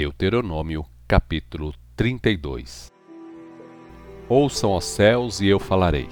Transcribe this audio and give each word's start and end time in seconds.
Deuteronômio 0.00 0.86
capítulo 1.06 1.74
32 1.94 2.90
Ouçam 4.30 4.74
os 4.74 4.84
céus 4.86 5.42
e 5.42 5.46
eu 5.46 5.58
falarei. 5.58 6.08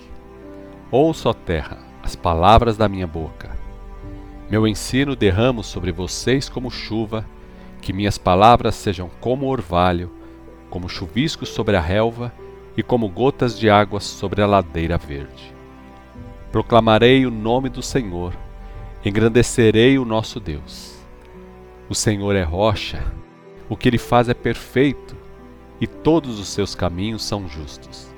Ouça, 0.91 1.33
terra, 1.33 1.79
as 2.03 2.15
palavras 2.15 2.77
da 2.77 2.87
minha 2.87 3.07
boca. 3.07 3.51
Meu 4.51 4.69
ensino 4.69 5.17
derramo 5.17 5.65
sobre 5.65 5.91
vocês 5.91 6.51
como 6.51 6.71
chuva, 6.71 7.25
que 7.81 7.95
minhas 7.95 8.19
palavras 8.19 8.75
sejam 8.75 9.09
como 9.23 9.47
orvalho, 9.47 10.13
como 10.69 10.87
chuvisco 10.87 11.47
sobre 11.47 11.75
a 11.75 11.81
relva 11.81 12.31
e 12.77 12.83
como 12.83 13.09
gotas 13.09 13.59
de 13.59 13.71
água 13.71 14.01
sobre 14.01 14.43
a 14.43 14.47
ladeira 14.47 14.99
verde. 14.99 15.55
Proclamarei 16.53 17.25
o 17.25 17.31
nome 17.31 17.71
do 17.71 17.81
Senhor, 17.81 18.37
engrandecerei 19.03 19.99
o 19.99 20.05
nosso 20.05 20.39
Deus. 20.39 20.95
O 21.89 21.95
Senhor 21.95 22.37
é 22.37 22.43
rocha, 22.43 23.03
o 23.69 23.77
que 23.77 23.89
ele 23.89 23.99
faz 23.99 24.29
é 24.29 24.35
perfeito 24.35 25.17
e 25.81 25.87
todos 25.87 26.41
os 26.41 26.49
seus 26.49 26.75
caminhos 26.75 27.23
são 27.23 27.49
justos. 27.49 28.09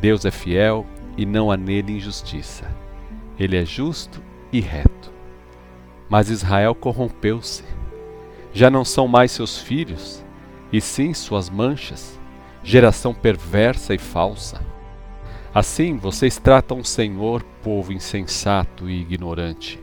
Deus 0.00 0.24
é 0.24 0.30
fiel 0.30 0.84
e 1.16 1.24
não 1.24 1.50
há 1.50 1.56
nele 1.56 1.96
injustiça. 1.96 2.70
Ele 3.38 3.56
é 3.56 3.64
justo 3.64 4.22
e 4.52 4.60
reto. 4.60 5.12
Mas 6.08 6.30
Israel 6.30 6.74
corrompeu-se. 6.74 7.64
Já 8.52 8.70
não 8.70 8.84
são 8.84 9.06
mais 9.06 9.32
seus 9.32 9.58
filhos, 9.58 10.24
e 10.72 10.80
sim 10.80 11.12
suas 11.12 11.50
manchas, 11.50 12.18
geração 12.62 13.14
perversa 13.14 13.94
e 13.94 13.98
falsa. 13.98 14.60
Assim 15.54 15.96
vocês 15.96 16.38
tratam 16.38 16.80
o 16.80 16.84
Senhor, 16.84 17.42
povo 17.62 17.92
insensato 17.92 18.88
e 18.88 19.00
ignorante. 19.00 19.82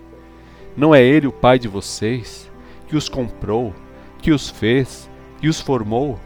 Não 0.75 0.93
é 0.93 1.03
Ele 1.03 1.27
o 1.27 1.31
Pai 1.31 1.59
de 1.59 1.67
vocês, 1.67 2.52
que 2.88 2.95
os 2.95 3.07
comprou 3.07 3.73
que 4.23 4.31
os 4.31 4.49
fez 4.49 5.09
e 5.41 5.49
os 5.49 5.59
formou. 5.59 6.17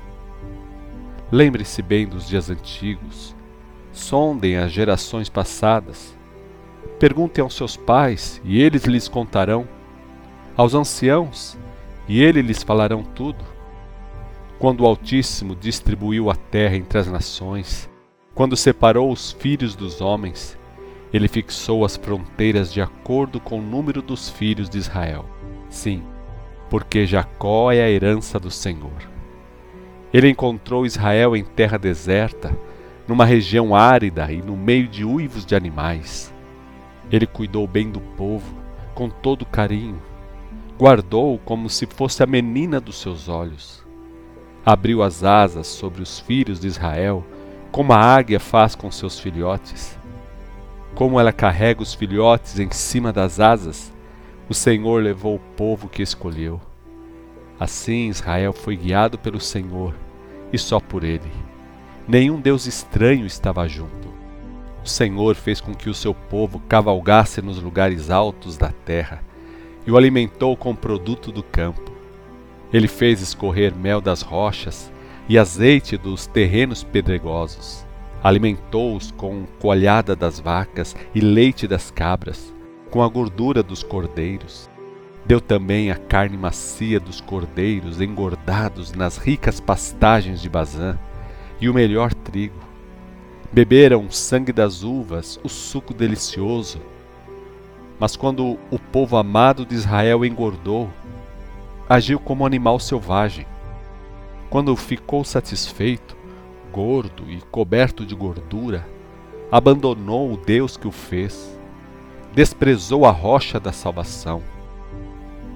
Lembre-se 1.32 1.82
bem 1.82 2.08
dos 2.08 2.28
dias 2.28 2.48
antigos, 2.48 3.36
sondem 3.92 4.56
as 4.56 4.72
gerações 4.72 5.28
passadas, 5.30 6.16
perguntem 7.00 7.44
aos 7.44 7.56
seus 7.56 7.76
pais 7.76 8.40
e 8.46 8.62
eles 8.62 8.86
lhes 8.86 9.08
contarão, 9.08 9.68
aos 10.56 10.76
anciãos 10.76 11.58
e 12.08 12.22
eles 12.22 12.46
lhes 12.46 12.62
falarão 12.62 13.02
tudo. 13.02 13.44
Quando 14.60 14.82
o 14.82 14.86
Altíssimo 14.86 15.56
distribuiu 15.56 16.30
a 16.30 16.36
terra 16.36 16.78
entre 16.78 17.00
as 17.00 17.08
nações, 17.08 17.90
quando 18.36 18.56
separou 18.56 19.12
os 19.12 19.32
filhos 19.32 19.76
dos 19.76 20.02
homens, 20.02 20.56
ele 21.12 21.28
fixou 21.28 21.84
as 21.84 21.98
fronteiras 21.98 22.72
de 22.72 22.80
acordo 22.80 23.40
com 23.40 23.58
o 23.58 23.64
número 23.64 24.04
dos 24.04 24.30
filhos 24.30 24.70
de 24.70 24.78
Israel. 24.78 25.26
Sim, 25.68 26.04
porque 26.70 27.06
Jacó 27.06 27.72
é 27.72 27.82
a 27.82 27.90
herança 27.90 28.40
do 28.40 28.52
Senhor. 28.52 28.92
Ele 30.14 30.30
encontrou 30.30 30.86
Israel 30.86 31.36
em 31.36 31.44
terra 31.44 31.78
deserta, 31.78 32.58
numa 33.08 33.26
região 33.26 33.76
árida 33.76 34.32
e 34.32 34.42
no 34.42 34.56
meio 34.56 34.88
de 34.88 35.06
uivos 35.06 35.46
de 35.46 35.56
animais. 35.56 36.34
Ele 37.12 37.26
cuidou 37.26 37.68
bem 37.68 37.90
do 37.90 38.02
povo, 38.02 38.56
com 38.94 39.10
todo 39.10 39.46
carinho, 39.46 40.02
guardou 40.78 41.40
como 41.40 41.70
se 41.70 41.86
fosse 41.86 42.22
a 42.22 42.26
menina 42.26 42.80
dos 42.80 43.00
seus 43.00 43.30
olhos. 43.30 43.86
Abriu 44.66 45.02
as 45.02 45.24
asas 45.24 45.68
sobre 45.68 46.02
os 46.02 46.20
filhos 46.20 46.60
de 46.60 46.68
Israel, 46.68 47.26
como 47.72 47.94
a 47.94 47.98
águia 47.98 48.40
faz 48.40 48.76
com 48.76 48.92
seus 48.92 49.20
filhotes. 49.20 49.98
Como 50.94 51.20
ela 51.20 51.32
carrega 51.32 51.82
os 51.82 51.94
filhotes 51.94 52.60
em 52.60 52.72
cima 52.72 53.14
das 53.14 53.40
asas, 53.40 53.94
o 54.50 54.54
Senhor 54.54 55.04
levou 55.04 55.36
o 55.36 55.40
povo 55.40 55.90
que 55.90 56.02
escolheu. 56.02 56.62
Assim 57.60 58.08
Israel 58.08 58.54
foi 58.54 58.78
guiado 58.78 59.18
pelo 59.18 59.42
Senhor, 59.42 59.94
e 60.54 60.58
só 60.58 60.80
por 60.80 61.04
ele. 61.04 61.30
Nenhum 62.08 62.40
Deus 62.40 62.66
estranho 62.66 63.26
estava 63.26 63.68
junto. 63.68 64.08
O 64.86 64.88
Senhor 64.88 65.36
fez 65.36 65.60
com 65.60 65.76
que 65.76 65.90
o 65.90 65.94
seu 65.94 66.14
povo 66.14 66.62
cavalgasse 66.70 67.42
nos 67.42 67.62
lugares 67.62 68.10
altos 68.10 68.58
da 68.58 68.72
terra 68.72 69.22
e 69.86 69.92
o 69.92 69.98
alimentou 69.98 70.56
com 70.56 70.72
o 70.72 70.78
produto 70.78 71.30
do 71.30 71.44
campo. 71.44 71.92
Ele 72.72 72.88
fez 72.88 73.22
escorrer 73.22 73.76
mel 73.76 74.00
das 74.00 74.22
rochas 74.22 74.90
e 75.28 75.38
azeite 75.38 75.98
dos 75.98 76.26
terrenos 76.26 76.86
pedregosos. 76.86 77.86
Alimentou-os 78.24 79.12
com 79.12 79.46
coalhada 79.60 80.16
das 80.16 80.40
vacas 80.40 80.96
e 81.14 81.20
leite 81.20 81.68
das 81.68 81.92
cabras 81.92 82.56
com 82.98 83.04
a 83.04 83.08
gordura 83.08 83.62
dos 83.62 83.84
cordeiros. 83.84 84.68
Deu 85.24 85.40
também 85.40 85.92
a 85.92 85.96
carne 85.96 86.36
macia 86.36 87.00
dos 87.00 87.22
cordeiros 87.22 88.02
engordados 88.02 88.92
nas 88.92 89.18
ricas 89.18 89.60
pastagens 89.60 90.42
de 90.42 90.50
Bazã 90.50 90.98
e 91.62 91.70
o 91.70 91.76
melhor 91.76 92.12
trigo. 92.12 92.58
Beberam 93.54 94.08
o 94.08 94.12
sangue 94.12 94.52
das 94.52 94.82
uvas, 94.82 95.40
o 95.44 95.48
suco 95.48 95.94
delicioso. 95.94 96.82
Mas 98.00 98.16
quando 98.16 98.58
o 98.72 98.80
povo 98.80 99.16
amado 99.16 99.64
de 99.64 99.76
Israel 99.76 100.26
engordou, 100.26 100.90
agiu 101.88 102.20
como 102.20 102.48
animal 102.48 102.80
selvagem. 102.80 103.46
Quando 104.50 104.76
ficou 104.76 105.24
satisfeito, 105.24 106.18
gordo 106.72 107.30
e 107.30 107.42
coberto 107.52 108.04
de 108.04 108.16
gordura, 108.16 108.88
abandonou 109.52 110.34
o 110.34 110.38
Deus 110.38 110.76
que 110.76 110.88
o 110.88 110.92
fez 110.92 111.57
desprezou 112.38 113.04
a 113.04 113.10
rocha 113.10 113.60
da 113.60 113.72
salvação. 113.72 114.44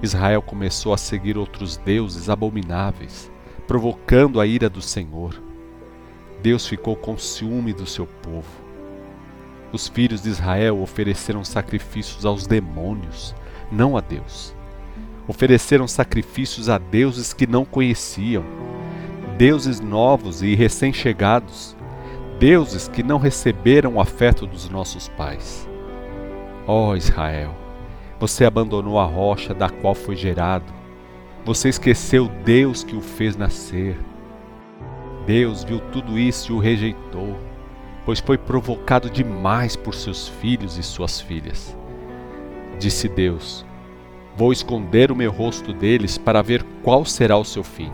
Israel 0.02 0.42
começou 0.42 0.92
a 0.92 0.96
seguir 0.96 1.38
outros 1.38 1.76
deuses 1.76 2.28
abomináveis, 2.28 3.30
provocando 3.68 4.40
a 4.40 4.46
ira 4.48 4.68
do 4.68 4.82
Senhor. 4.82 5.40
Deus 6.42 6.66
ficou 6.66 6.96
com 6.96 7.16
ciúme 7.16 7.72
do 7.72 7.86
seu 7.86 8.04
povo. 8.04 8.50
Os 9.70 9.86
filhos 9.86 10.22
de 10.22 10.30
Israel 10.30 10.82
ofereceram 10.82 11.44
sacrifícios 11.44 12.26
aos 12.26 12.48
demônios, 12.48 13.32
não 13.70 13.96
a 13.96 14.00
Deus. 14.00 14.52
Ofereceram 15.28 15.86
sacrifícios 15.86 16.68
a 16.68 16.78
deuses 16.78 17.32
que 17.32 17.46
não 17.46 17.64
conheciam, 17.64 18.42
deuses 19.38 19.78
novos 19.78 20.42
e 20.42 20.56
recém-chegados, 20.56 21.76
deuses 22.40 22.88
que 22.88 23.04
não 23.04 23.18
receberam 23.18 23.94
o 23.94 24.00
afeto 24.00 24.48
dos 24.48 24.68
nossos 24.68 25.08
pais. 25.10 25.70
Ó 26.66 26.90
oh, 26.90 26.96
Israel, 26.96 27.56
você 28.20 28.44
abandonou 28.44 29.00
a 29.00 29.04
rocha 29.04 29.52
da 29.52 29.68
qual 29.68 29.96
foi 29.96 30.14
gerado. 30.14 30.72
Você 31.44 31.68
esqueceu 31.68 32.28
Deus 32.44 32.84
que 32.84 32.94
o 32.94 33.00
fez 33.00 33.36
nascer. 33.36 33.98
Deus 35.26 35.64
viu 35.64 35.80
tudo 35.90 36.16
isso 36.16 36.52
e 36.52 36.54
o 36.54 36.60
rejeitou, 36.60 37.36
pois 38.04 38.20
foi 38.20 38.38
provocado 38.38 39.10
demais 39.10 39.74
por 39.74 39.92
seus 39.92 40.28
filhos 40.28 40.78
e 40.78 40.84
suas 40.84 41.20
filhas. 41.20 41.76
Disse 42.78 43.08
Deus: 43.08 43.66
Vou 44.36 44.52
esconder 44.52 45.10
o 45.10 45.16
meu 45.16 45.32
rosto 45.32 45.72
deles 45.72 46.16
para 46.16 46.42
ver 46.42 46.62
qual 46.84 47.04
será 47.04 47.36
o 47.36 47.44
seu 47.44 47.64
fim, 47.64 47.90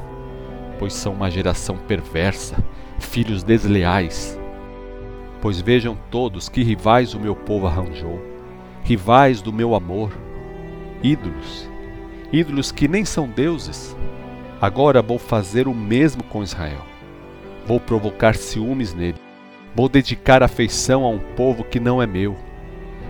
pois 0.79 0.93
são 0.93 1.15
uma 1.15 1.31
geração 1.31 1.79
perversa, 1.79 2.63
filhos 2.99 3.43
desleais. 3.43 4.39
Pois 5.41 5.59
vejam 5.59 5.97
todos 6.11 6.51
que 6.51 6.63
rivais 6.63 7.15
o 7.15 7.21
meu 7.21 7.35
povo 7.35 7.67
arranjou 7.67 8.38
rivais 8.89 9.43
do 9.43 9.53
meu 9.53 9.75
amor, 9.75 10.11
ídolos, 11.03 11.69
ídolos 12.33 12.73
que 12.73 12.89
nem 12.89 13.05
são 13.05 13.29
deuses. 13.29 13.95
Agora 14.63 15.03
vou 15.03 15.19
fazer 15.19 15.69
o 15.69 15.75
mesmo 15.75 16.23
com 16.23 16.43
Israel. 16.43 16.81
Vou 17.67 17.79
provocar 17.79 18.35
ciúmes 18.35 18.95
nele. 18.95 19.19
Vou 19.77 19.91
dedicar 19.91 20.43
afeição 20.43 21.05
a 21.05 21.11
um 21.11 21.19
povo 21.19 21.65
que 21.65 21.79
não 21.79 22.01
é 22.01 22.07
meu. 22.07 22.35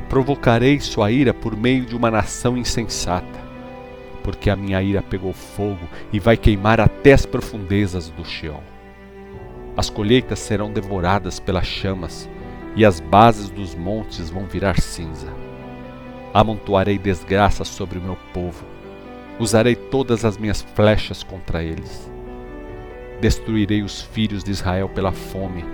Provocarei 0.08 0.80
sua 0.80 1.12
ira 1.12 1.32
por 1.32 1.56
meio 1.56 1.86
de 1.86 1.94
uma 1.94 2.10
nação 2.10 2.58
insensata, 2.58 3.38
porque 4.24 4.50
a 4.50 4.56
minha 4.56 4.82
ira 4.82 5.00
pegou 5.00 5.32
fogo 5.32 5.86
e 6.12 6.18
vai 6.18 6.36
queimar 6.36 6.80
até 6.80 7.12
as 7.12 7.24
profundezas 7.24 8.08
do 8.10 8.24
Sheol. 8.24 8.64
As 9.76 9.88
colheitas 9.88 10.40
serão 10.40 10.72
devoradas 10.72 11.38
pelas 11.38 11.68
chamas, 11.68 12.28
e 12.74 12.84
as 12.84 12.98
bases 12.98 13.48
dos 13.48 13.76
montes 13.76 14.28
vão 14.28 14.44
virar 14.44 14.80
cinza. 14.80 15.47
Amontoarei 16.38 16.98
desgraça 16.98 17.64
sobre 17.64 17.98
o 17.98 18.00
meu 18.00 18.16
povo. 18.32 18.64
Usarei 19.40 19.74
todas 19.74 20.24
as 20.24 20.38
minhas 20.38 20.62
flechas 20.76 21.24
contra 21.24 21.64
eles. 21.64 22.08
Destruirei 23.20 23.82
os 23.82 24.02
filhos 24.02 24.44
de 24.44 24.52
Israel 24.52 24.88
pela 24.88 25.10
fome, 25.10 25.64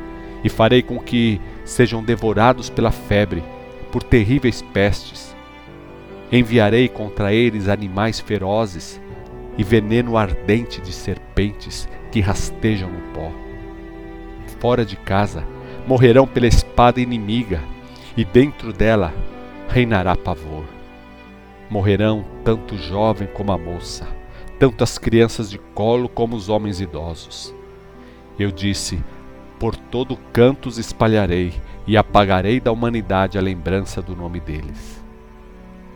e 0.43 0.49
farei 0.49 0.83
com 0.83 0.99
que 0.99 1.39
sejam 1.67 2.03
devorados 2.03 2.71
pela 2.71 2.91
febre, 2.91 3.45
por 3.93 4.03
terríveis 4.03 4.63
pestes. 4.63 5.37
Enviarei 6.33 6.89
contra 6.89 7.31
eles 7.31 7.69
animais 7.69 8.19
ferozes 8.19 8.99
e 9.59 9.63
veneno 9.63 10.17
ardente 10.17 10.81
de 10.81 10.95
serpentes 10.95 11.87
que 12.11 12.23
rastejam 12.23 12.89
no 12.89 13.13
pó. 13.13 13.31
Fora 14.61 14.83
de 14.83 14.97
casa 14.97 15.45
morrerão 15.87 16.27
pela 16.27 16.47
espada 16.47 17.03
inimiga, 17.03 17.61
e 18.17 18.25
dentro 18.25 18.73
dela 18.73 19.13
reinará 19.69 20.17
pavor. 20.17 20.65
Morrerão 21.71 22.25
tanto 22.45 22.75
o 22.75 22.79
jovem 22.79 23.29
como 23.29 23.53
a 23.53 23.59
moça, 23.59 24.07
tanto 24.59 24.85
as 24.85 24.99
crianças 24.99 25.51
de 25.51 25.59
colo 25.59 26.09
como 26.09 26.37
os 26.37 26.49
homens 26.49 26.81
idosos. 26.81 27.55
Eu 28.39 28.51
disse: 28.51 29.03
Por 29.59 29.77
todo 29.77 30.19
canto 30.33 30.69
os 30.69 30.79
espalharei 30.79 31.55
e 31.87 31.97
apagarei 31.97 32.61
da 32.61 32.73
humanidade 32.73 33.39
a 33.39 33.41
lembrança 33.41 34.01
do 34.01 34.15
nome 34.15 34.41
deles. 34.41 35.03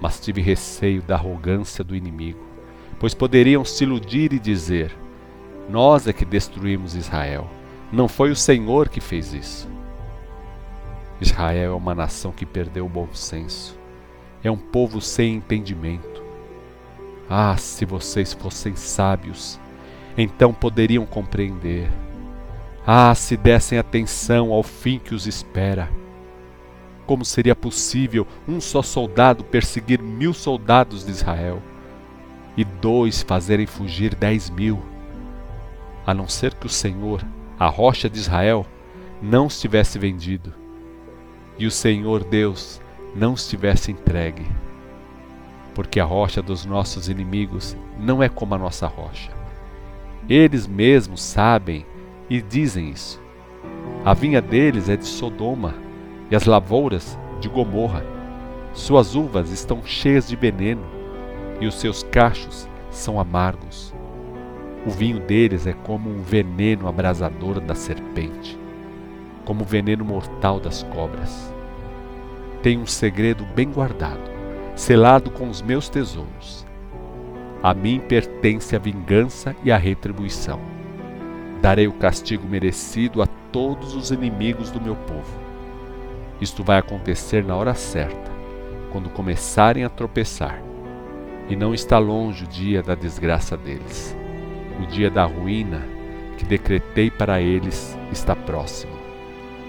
Mas 0.00 0.20
tive 0.20 0.40
receio 0.40 1.02
da 1.02 1.16
arrogância 1.16 1.82
do 1.82 1.94
inimigo, 1.94 2.46
pois 2.98 3.14
poderiam 3.14 3.64
se 3.64 3.84
iludir 3.84 4.32
e 4.32 4.38
dizer: 4.38 4.96
Nós 5.68 6.06
é 6.06 6.12
que 6.12 6.24
destruímos 6.24 6.94
Israel, 6.94 7.48
não 7.92 8.08
foi 8.08 8.30
o 8.30 8.36
Senhor 8.36 8.88
que 8.88 9.00
fez 9.00 9.32
isso. 9.32 9.77
Israel 11.20 11.72
é 11.72 11.74
uma 11.74 11.94
nação 11.94 12.30
que 12.30 12.46
perdeu 12.46 12.86
o 12.86 12.88
bom 12.88 13.08
senso, 13.12 13.76
é 14.42 14.50
um 14.50 14.56
povo 14.56 15.00
sem 15.00 15.34
entendimento. 15.34 16.22
Ah, 17.28 17.56
se 17.56 17.84
vocês 17.84 18.32
fossem 18.32 18.76
sábios, 18.76 19.58
então 20.16 20.54
poderiam 20.54 21.04
compreender. 21.04 21.90
Ah, 22.86 23.12
se 23.14 23.36
dessem 23.36 23.78
atenção 23.78 24.52
ao 24.52 24.62
fim 24.62 24.98
que 24.98 25.14
os 25.14 25.26
espera. 25.26 25.90
Como 27.04 27.24
seria 27.24 27.54
possível 27.54 28.26
um 28.46 28.60
só 28.60 28.80
soldado 28.80 29.42
perseguir 29.42 30.00
mil 30.00 30.32
soldados 30.32 31.04
de 31.04 31.10
Israel 31.10 31.60
e 32.56 32.64
dois 32.64 33.22
fazerem 33.22 33.66
fugir 33.66 34.14
dez 34.14 34.48
mil? 34.48 34.80
A 36.06 36.14
não 36.14 36.28
ser 36.28 36.54
que 36.54 36.66
o 36.66 36.70
Senhor, 36.70 37.22
a 37.58 37.66
rocha 37.66 38.08
de 38.08 38.18
Israel, 38.18 38.64
não 39.20 39.46
os 39.46 39.60
tivesse 39.60 39.98
vendido 39.98 40.67
e 41.58 41.66
o 41.66 41.70
Senhor 41.70 42.24
Deus 42.24 42.80
não 43.14 43.32
os 43.32 43.48
tivesse 43.48 43.90
entregue. 43.90 44.46
Porque 45.74 46.00
a 46.00 46.04
rocha 46.04 46.40
dos 46.40 46.64
nossos 46.64 47.08
inimigos 47.08 47.76
não 47.98 48.22
é 48.22 48.28
como 48.28 48.54
a 48.54 48.58
nossa 48.58 48.86
rocha. 48.86 49.30
Eles 50.28 50.66
mesmos 50.66 51.22
sabem 51.22 51.84
e 52.28 52.40
dizem 52.40 52.90
isso. 52.90 53.20
A 54.04 54.14
vinha 54.14 54.40
deles 54.40 54.88
é 54.88 54.96
de 54.96 55.06
Sodoma 55.06 55.74
e 56.30 56.36
as 56.36 56.44
lavouras 56.44 57.18
de 57.40 57.48
Gomorra. 57.48 58.04
Suas 58.72 59.14
uvas 59.14 59.50
estão 59.50 59.84
cheias 59.84 60.28
de 60.28 60.36
veneno 60.36 60.84
e 61.60 61.66
os 61.66 61.74
seus 61.74 62.02
cachos 62.02 62.68
são 62.90 63.18
amargos. 63.18 63.94
O 64.86 64.90
vinho 64.90 65.20
deles 65.20 65.66
é 65.66 65.72
como 65.72 66.08
um 66.08 66.22
veneno 66.22 66.88
abrasador 66.88 67.60
da 67.60 67.74
serpente, 67.74 68.58
como 69.48 69.62
o 69.62 69.66
veneno 69.66 70.04
mortal 70.04 70.60
das 70.60 70.82
cobras. 70.82 71.50
Tem 72.62 72.76
um 72.76 72.84
segredo 72.84 73.46
bem 73.46 73.70
guardado, 73.70 74.30
selado 74.76 75.30
com 75.30 75.48
os 75.48 75.62
meus 75.62 75.88
tesouros. 75.88 76.66
A 77.62 77.72
mim 77.72 77.98
pertence 77.98 78.76
a 78.76 78.78
vingança 78.78 79.56
e 79.64 79.72
a 79.72 79.78
retribuição 79.78 80.60
darei 81.62 81.88
o 81.88 81.92
castigo 81.92 82.46
merecido 82.46 83.22
a 83.22 83.26
todos 83.26 83.94
os 83.94 84.10
inimigos 84.10 84.70
do 84.70 84.80
meu 84.80 84.94
povo. 84.94 85.40
Isto 86.40 86.62
vai 86.62 86.78
acontecer 86.78 87.42
na 87.42 87.56
hora 87.56 87.74
certa, 87.74 88.30
quando 88.92 89.08
começarem 89.08 89.82
a 89.82 89.88
tropeçar. 89.88 90.62
E 91.48 91.56
não 91.56 91.72
está 91.72 91.98
longe 91.98 92.44
o 92.44 92.48
dia 92.48 92.82
da 92.82 92.94
desgraça 92.94 93.56
deles. 93.56 94.14
O 94.80 94.86
dia 94.86 95.10
da 95.10 95.24
ruína 95.24 95.82
que 96.36 96.44
decretei 96.44 97.10
para 97.10 97.40
eles 97.40 97.98
está 98.12 98.36
próximo. 98.36 99.07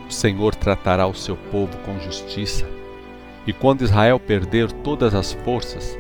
O 0.09 0.11
Senhor 0.11 0.56
tratará 0.56 1.07
o 1.07 1.13
seu 1.13 1.38
povo 1.38 1.77
com 1.85 2.00
justiça, 2.00 2.65
e 3.47 3.53
quando 3.53 3.83
Israel 3.83 4.19
perder 4.19 4.71
todas 4.71 5.15
as 5.15 5.31
forças, 5.31 5.97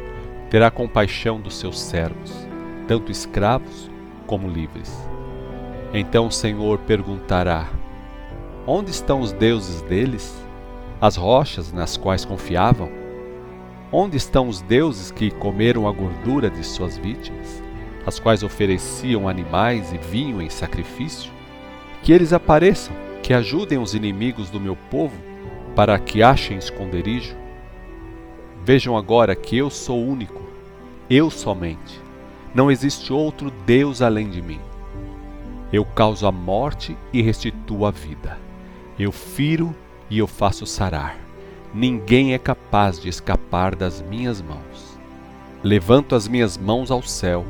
terá 0.49 0.69
compaixão 0.69 1.39
dos 1.39 1.57
seus 1.57 1.79
servos, 1.79 2.47
tanto 2.87 3.11
escravos 3.11 3.89
como 4.25 4.49
livres 4.49 5.09
então 5.93 6.27
o 6.27 6.31
Senhor 6.31 6.77
perguntará: 6.79 7.67
Onde 8.65 8.91
estão 8.91 9.21
os 9.21 9.31
deuses 9.31 9.81
deles? 9.81 10.35
As 11.01 11.15
rochas 11.15 11.71
nas 11.71 11.97
quais 11.97 12.25
confiavam? 12.25 12.89
Onde 13.91 14.17
estão 14.17 14.47
os 14.47 14.61
deuses 14.61 15.11
que 15.11 15.31
comeram 15.31 15.87
a 15.87 15.91
gordura 15.91 16.49
de 16.49 16.63
suas 16.63 16.97
vítimas, 16.97 17.63
as 18.05 18.19
quais 18.19 18.43
ofereciam 18.43 19.27
animais 19.27 19.91
e 19.91 19.97
vinho 19.97 20.41
em 20.41 20.49
sacrifício? 20.49 21.31
Que 22.03 22.13
eles 22.13 22.33
apareçam, 22.33 22.95
que 23.21 23.33
ajudem 23.33 23.77
os 23.77 23.93
inimigos 23.93 24.49
do 24.49 24.59
meu 24.59 24.75
povo, 24.75 25.15
para 25.75 25.97
que 25.99 26.23
achem 26.23 26.57
esconderijo? 26.57 27.35
Vejam 28.63 28.97
agora 28.97 29.35
que 29.35 29.57
eu 29.57 29.69
sou 29.69 30.05
único, 30.05 30.43
eu 31.09 31.29
somente. 31.29 31.99
Não 32.53 32.69
existe 32.69 33.13
outro 33.13 33.51
Deus 33.65 34.01
além 34.01 34.29
de 34.29 34.41
mim. 34.41 34.59
Eu 35.71 35.85
causo 35.85 36.25
a 36.25 36.31
morte 36.31 36.97
e 37.13 37.21
restituo 37.21 37.85
a 37.85 37.91
vida. 37.91 38.37
Eu 38.97 39.11
firo 39.11 39.75
e 40.09 40.17
eu 40.17 40.27
faço 40.27 40.65
sarar. 40.65 41.15
Ninguém 41.73 42.33
é 42.33 42.39
capaz 42.39 42.99
de 42.99 43.07
escapar 43.07 43.75
das 43.75 44.01
minhas 44.01 44.41
mãos. 44.41 44.99
Levanto 45.63 46.15
as 46.15 46.27
minhas 46.27 46.57
mãos 46.57 46.89
ao 46.89 47.03
céu 47.03 47.45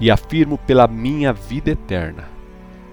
e 0.00 0.10
afirmo 0.10 0.58
pela 0.58 0.88
minha 0.88 1.32
vida 1.32 1.70
eterna. 1.70 2.28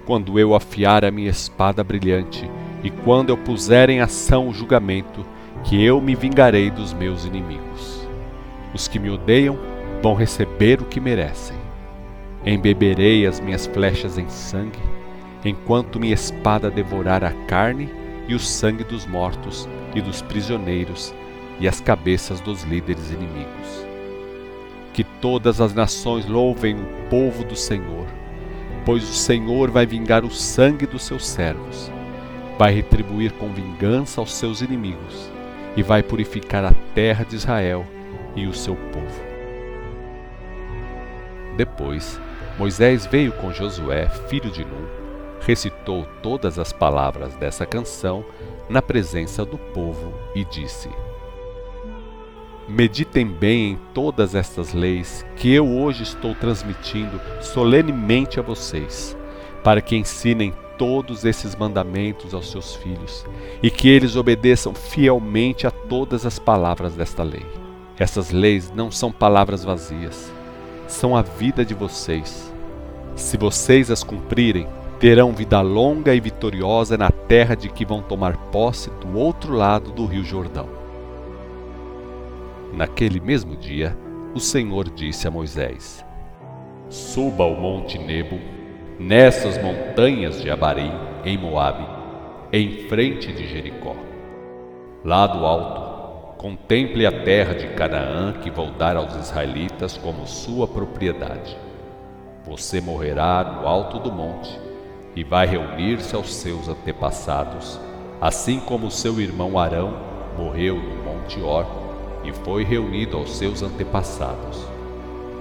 Quando 0.07 0.39
eu 0.39 0.55
afiar 0.55 1.05
a 1.05 1.11
minha 1.11 1.29
espada 1.29 1.83
brilhante 1.83 2.49
e 2.83 2.89
quando 2.89 3.29
eu 3.29 3.37
puser 3.37 3.91
em 3.91 3.99
ação 3.99 4.47
o 4.47 4.53
julgamento, 4.53 5.23
que 5.63 5.83
eu 5.83 6.01
me 6.01 6.15
vingarei 6.15 6.71
dos 6.71 6.93
meus 6.93 7.25
inimigos. 7.25 8.07
Os 8.73 8.87
que 8.87 8.97
me 8.97 9.11
odeiam 9.11 9.55
vão 10.01 10.15
receber 10.15 10.81
o 10.81 10.85
que 10.85 10.99
merecem 10.99 11.67
Embeberei 12.47 13.25
as 13.25 13.41
minhas 13.41 13.65
flechas 13.67 14.17
em 14.17 14.29
sangue, 14.29 14.79
enquanto 15.43 15.99
minha 15.99 16.13
espada 16.13 16.71
devorar 16.71 17.21
a 17.21 17.31
carne 17.45 17.89
e 18.25 18.33
o 18.33 18.39
sangue 18.39 18.85
dos 18.85 19.05
mortos 19.05 19.67
e 19.93 19.99
dos 19.99 20.21
prisioneiros 20.21 21.13
e 21.59 21.67
as 21.67 21.81
cabeças 21.81 22.39
dos 22.39 22.63
líderes 22.63 23.11
inimigos. 23.11 23.85
Que 24.93 25.03
todas 25.03 25.59
as 25.59 25.73
nações 25.73 26.25
louvem 26.25 26.75
o 26.75 27.09
povo 27.09 27.43
do 27.43 27.55
Senhor, 27.55 28.07
pois 28.87 29.03
o 29.03 29.13
Senhor 29.13 29.69
vai 29.69 29.85
vingar 29.85 30.23
o 30.23 30.31
sangue 30.31 30.87
dos 30.87 31.03
seus 31.03 31.27
servos, 31.27 31.91
vai 32.57 32.71
retribuir 32.71 33.33
com 33.33 33.51
vingança 33.51 34.21
aos 34.21 34.33
seus 34.33 34.61
inimigos 34.61 35.29
e 35.75 35.83
vai 35.83 36.01
purificar 36.01 36.63
a 36.63 36.73
terra 36.95 37.25
de 37.25 37.35
Israel 37.35 37.85
e 38.33 38.47
o 38.47 38.53
seu 38.53 38.77
povo. 38.77 39.21
Depois, 41.57 42.17
Moisés 42.57 43.05
veio 43.05 43.33
com 43.33 43.51
Josué, 43.51 44.07
filho 44.29 44.49
de 44.49 44.63
Nun, 44.63 44.87
recitou 45.41 46.07
todas 46.23 46.57
as 46.57 46.71
palavras 46.71 47.35
dessa 47.35 47.65
canção 47.65 48.23
na 48.69 48.81
presença 48.81 49.43
do 49.43 49.57
povo 49.57 50.13
e 50.33 50.45
disse: 50.45 50.87
Meditem 52.67 53.25
bem 53.27 53.71
em 53.71 53.79
todas 53.93 54.35
estas 54.35 54.73
leis 54.73 55.25
que 55.35 55.53
eu 55.53 55.67
hoje 55.67 56.03
estou 56.03 56.35
transmitindo 56.35 57.19
solenemente 57.41 58.39
a 58.39 58.43
vocês, 58.43 59.15
para 59.63 59.81
que 59.81 59.95
ensinem 59.95 60.53
todos 60.77 61.25
esses 61.25 61.55
mandamentos 61.55 62.33
aos 62.33 62.51
seus 62.51 62.75
filhos 62.75 63.25
e 63.63 63.71
que 63.71 63.87
eles 63.87 64.15
obedeçam 64.15 64.75
fielmente 64.75 65.65
a 65.65 65.71
todas 65.71 66.25
as 66.25 66.37
palavras 66.37 66.93
desta 66.93 67.23
lei. 67.23 67.45
Essas 67.97 68.31
leis 68.31 68.71
não 68.75 68.91
são 68.91 69.11
palavras 69.11 69.63
vazias 69.63 70.31
são 70.87 71.15
a 71.15 71.21
vida 71.21 71.65
de 71.65 71.73
vocês. 71.73 72.51
Se 73.15 73.37
vocês 73.37 73.91
as 73.91 74.03
cumprirem, 74.03 74.67
terão 74.99 75.33
vida 75.33 75.61
longa 75.61 76.15
e 76.15 76.19
vitoriosa 76.19 76.97
na 76.97 77.11
terra 77.11 77.55
de 77.55 77.69
que 77.69 77.85
vão 77.85 78.01
tomar 78.01 78.37
posse 78.51 78.89
do 79.01 79.17
outro 79.17 79.53
lado 79.53 79.91
do 79.91 80.05
Rio 80.05 80.23
Jordão. 80.23 80.86
Naquele 82.73 83.19
mesmo 83.19 83.55
dia, 83.55 83.97
o 84.33 84.39
Senhor 84.39 84.89
disse 84.89 85.27
a 85.27 85.31
Moisés: 85.31 86.05
Suba 86.89 87.43
ao 87.43 87.55
monte 87.55 87.97
Nebo, 87.97 88.39
nessas 88.99 89.57
montanhas 89.61 90.41
de 90.41 90.49
Abarim, 90.49 90.91
em 91.25 91.37
Moabe, 91.37 91.85
em 92.51 92.87
frente 92.87 93.31
de 93.31 93.47
Jericó. 93.47 93.95
Lá 95.03 95.27
do 95.27 95.45
alto, 95.45 95.87
Contemple 96.37 97.03
a 97.07 97.23
terra 97.23 97.55
de 97.55 97.67
Canaã 97.69 98.31
que 98.33 98.51
vou 98.51 98.69
dar 98.69 98.95
aos 98.95 99.15
israelitas 99.15 99.97
como 99.97 100.27
sua 100.27 100.67
propriedade. 100.67 101.57
Você 102.45 102.79
morrerá 102.79 103.43
no 103.43 103.67
alto 103.67 103.97
do 103.97 104.11
monte 104.11 104.55
e 105.15 105.23
vai 105.23 105.47
reunir-se 105.47 106.15
aos 106.15 106.31
seus 106.35 106.69
antepassados, 106.69 107.79
assim 108.21 108.59
como 108.59 108.91
seu 108.91 109.19
irmão 109.19 109.57
Arão 109.57 109.97
morreu 110.37 110.75
no 110.75 111.03
monte 111.03 111.41
Or 111.41 111.86
e 112.27 112.33
foi 112.43 112.65
reunido 112.65 113.15
aos 113.15 113.37
seus 113.37 113.63
antepassados. 113.63 114.67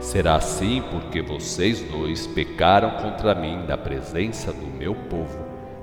Será 0.01 0.37
assim 0.37 0.83
porque 0.93 1.21
vocês 1.21 1.83
dois 1.83 2.29
pecaram 2.29 2.91
contra 3.03 3.35
mim 3.35 3.65
na 3.67 3.77
presença 3.77 4.53
do 4.53 4.67
meu 4.67 4.95
povo, 4.95 5.37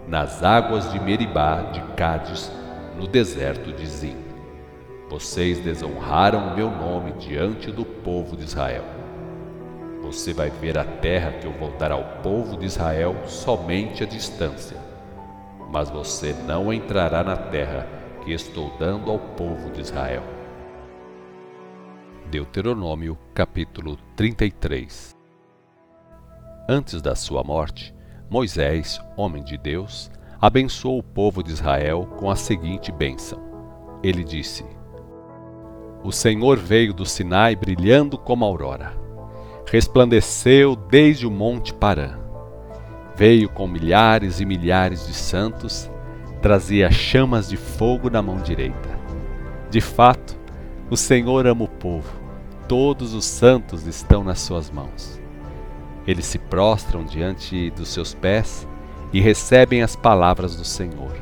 nas 0.07 0.41
águas 0.41 0.89
de 0.93 0.99
Meribá 0.99 1.71
de 1.73 1.81
Cádiz, 1.95 2.49
no 2.97 3.05
deserto 3.05 3.73
de 3.73 3.85
Zim. 3.85 4.15
Vocês 5.09 5.59
desonraram 5.59 6.47
o 6.47 6.55
meu 6.55 6.71
nome 6.71 7.11
diante 7.13 7.69
do 7.69 7.83
povo 7.83 8.37
de 8.37 8.45
Israel. 8.45 8.85
Você 10.01 10.33
vai 10.33 10.49
ver 10.49 10.77
a 10.77 10.85
terra 10.85 11.33
que 11.33 11.45
eu 11.45 11.51
vou 11.51 11.71
dar 11.71 11.91
ao 11.91 12.03
povo 12.23 12.57
de 12.57 12.65
Israel 12.65 13.15
somente 13.25 14.03
à 14.03 14.05
distância. 14.05 14.77
Mas 15.69 15.89
você 15.89 16.33
não 16.45 16.71
entrará 16.71 17.23
na 17.23 17.35
terra 17.35 17.87
que 18.23 18.31
estou 18.31 18.71
dando 18.79 19.11
ao 19.11 19.19
povo 19.19 19.69
de 19.69 19.81
Israel. 19.81 20.32
Deuteronômio 22.33 23.15
capítulo 23.35 23.95
33 24.15 25.15
Antes 26.67 26.99
da 26.99 27.13
sua 27.13 27.43
morte, 27.43 27.93
Moisés, 28.27 28.99
homem 29.15 29.43
de 29.43 29.55
Deus, 29.55 30.09
abençoou 30.41 30.97
o 30.97 31.03
povo 31.03 31.43
de 31.43 31.51
Israel 31.51 32.07
com 32.17 32.31
a 32.31 32.35
seguinte 32.35 32.91
bênção. 32.91 33.39
Ele 34.01 34.23
disse: 34.23 34.65
O 36.03 36.11
Senhor 36.11 36.57
veio 36.57 36.91
do 36.91 37.05
Sinai 37.05 37.55
brilhando 37.55 38.17
como 38.17 38.43
a 38.45 38.47
aurora. 38.47 38.97
Resplandeceu 39.71 40.75
desde 40.75 41.27
o 41.27 41.31
monte 41.31 41.71
Parã. 41.71 42.17
Veio 43.15 43.47
com 43.47 43.67
milhares 43.67 44.39
e 44.39 44.45
milhares 44.45 45.05
de 45.05 45.13
santos, 45.13 45.87
trazia 46.41 46.89
chamas 46.89 47.47
de 47.47 47.57
fogo 47.57 48.09
na 48.09 48.23
mão 48.23 48.37
direita. 48.37 48.89
De 49.69 49.79
fato, 49.79 50.35
o 50.89 50.97
Senhor 50.97 51.45
ama 51.45 51.65
o 51.65 51.69
povo. 51.69 52.22
Todos 52.67 53.13
os 53.13 53.25
santos 53.25 53.85
estão 53.85 54.23
nas 54.23 54.39
suas 54.39 54.71
mãos. 54.71 55.19
Eles 56.07 56.25
se 56.25 56.37
prostram 56.37 57.03
diante 57.03 57.69
dos 57.71 57.89
seus 57.89 58.13
pés 58.13 58.67
e 59.11 59.21
recebem 59.21 59.81
as 59.81 59.95
palavras 59.95 60.55
do 60.55 60.65
Senhor. 60.65 61.13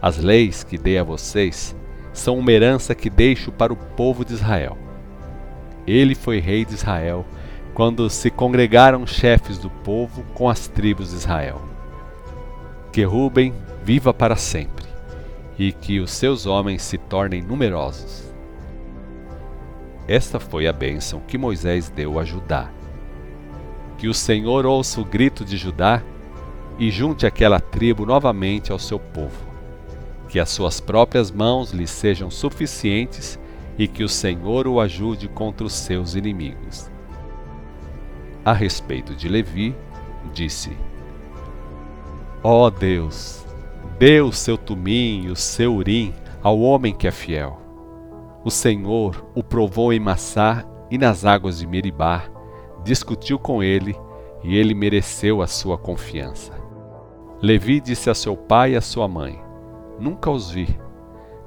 As 0.00 0.18
leis 0.18 0.64
que 0.64 0.78
dei 0.78 0.98
a 0.98 1.04
vocês 1.04 1.76
são 2.12 2.38
uma 2.38 2.52
herança 2.52 2.94
que 2.94 3.08
deixo 3.08 3.52
para 3.52 3.72
o 3.72 3.76
povo 3.76 4.24
de 4.24 4.32
Israel. 4.32 4.76
Ele 5.86 6.14
foi 6.14 6.40
rei 6.40 6.64
de 6.64 6.74
Israel 6.74 7.24
quando 7.74 8.08
se 8.10 8.30
congregaram 8.30 9.06
chefes 9.06 9.58
do 9.58 9.70
povo 9.70 10.22
com 10.34 10.48
as 10.48 10.68
tribos 10.68 11.10
de 11.10 11.16
Israel. 11.16 11.62
Que 12.92 13.02
Ruben 13.02 13.54
viva 13.84 14.12
para 14.12 14.36
sempre 14.36 14.86
e 15.58 15.72
que 15.72 16.00
os 16.00 16.10
seus 16.10 16.46
homens 16.46 16.82
se 16.82 16.98
tornem 16.98 17.42
numerosos. 17.42 18.31
Esta 20.06 20.40
foi 20.40 20.66
a 20.66 20.72
bênção 20.72 21.20
que 21.20 21.38
Moisés 21.38 21.88
deu 21.88 22.18
a 22.18 22.24
Judá 22.24 22.70
que 24.02 24.08
o 24.08 24.14
Senhor 24.14 24.66
ouça 24.66 25.00
o 25.00 25.04
grito 25.04 25.44
de 25.44 25.56
Judá 25.56 26.02
e 26.76 26.90
junte 26.90 27.24
aquela 27.24 27.60
tribo 27.60 28.04
novamente 28.04 28.72
ao 28.72 28.78
seu 28.80 28.98
povo. 28.98 29.46
Que 30.28 30.40
as 30.40 30.50
suas 30.50 30.80
próprias 30.80 31.30
mãos 31.30 31.70
lhe 31.70 31.86
sejam 31.86 32.28
suficientes 32.28 33.38
e 33.78 33.86
que 33.86 34.02
o 34.02 34.08
Senhor 34.08 34.66
o 34.66 34.80
ajude 34.80 35.28
contra 35.28 35.64
os 35.64 35.72
seus 35.72 36.16
inimigos. 36.16 36.90
A 38.44 38.52
respeito 38.52 39.14
de 39.14 39.28
Levi, 39.28 39.72
disse: 40.34 40.76
Ó 42.42 42.66
oh 42.66 42.70
Deus, 42.72 43.46
dê 44.00 44.20
o 44.20 44.32
seu 44.32 44.58
tumim 44.58 45.26
e 45.26 45.30
o 45.30 45.36
seu 45.36 45.76
urim 45.76 46.12
ao 46.42 46.58
homem 46.58 46.92
que 46.92 47.06
é 47.06 47.12
fiel. 47.12 47.61
O 48.44 48.50
Senhor 48.50 49.24
o 49.34 49.42
provou 49.42 49.92
em 49.92 50.00
Massá 50.00 50.64
e 50.90 50.98
nas 50.98 51.24
águas 51.24 51.58
de 51.58 51.66
Meribá, 51.66 52.24
discutiu 52.84 53.38
com 53.38 53.62
ele 53.62 53.96
e 54.42 54.56
ele 54.56 54.74
mereceu 54.74 55.40
a 55.40 55.46
sua 55.46 55.78
confiança. 55.78 56.52
Levi 57.40 57.80
disse 57.80 58.10
a 58.10 58.14
seu 58.14 58.36
pai 58.36 58.72
e 58.72 58.76
a 58.76 58.80
sua 58.80 59.06
mãe: 59.08 59.40
Nunca 59.98 60.30
os 60.30 60.50
vi. 60.50 60.78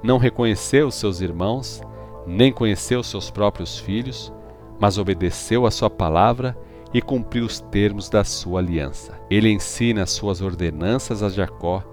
Não 0.01 0.17
reconheceu 0.17 0.89
seus 0.91 1.21
irmãos, 1.21 1.81
nem 2.25 2.51
conheceu 2.51 3.03
seus 3.03 3.29
próprios 3.29 3.77
filhos, 3.77 4.31
mas 4.79 4.97
obedeceu 4.97 5.65
a 5.65 5.71
sua 5.71 5.89
palavra 5.89 6.57
e 6.93 7.01
cumpriu 7.01 7.45
os 7.45 7.59
termos 7.59 8.09
da 8.09 8.23
sua 8.23 8.59
aliança. 8.59 9.19
Ele 9.29 9.49
ensina 9.49 10.03
as 10.03 10.11
suas 10.11 10.41
ordenanças 10.41 11.21
a 11.21 11.29
Jacó 11.29 11.83